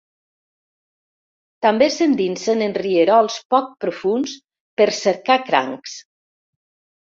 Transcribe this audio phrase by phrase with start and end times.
[1.65, 4.35] També s'endinsen en rierols poc profunds
[4.83, 5.97] per cercar crancs.